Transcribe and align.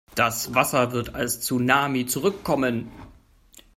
Das 0.15 0.55
Wasser 0.55 0.93
wird 0.93 1.13
als 1.13 1.41
Tsunami 1.41 2.07
zurückkommen. 2.07 2.89